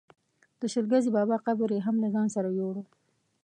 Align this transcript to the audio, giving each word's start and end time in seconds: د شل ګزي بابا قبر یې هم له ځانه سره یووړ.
د 0.59 0.61
شل 0.71 0.85
ګزي 0.91 1.09
بابا 1.17 1.37
قبر 1.45 1.69
یې 1.75 1.81
هم 1.85 1.95
له 2.03 2.07
ځانه 2.13 2.31
سره 2.35 2.49
یووړ. 2.57 2.75